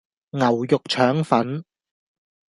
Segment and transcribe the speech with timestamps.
[0.31, 1.63] 牛肉腸粉